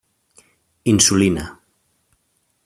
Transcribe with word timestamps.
Insulina. 0.93 1.45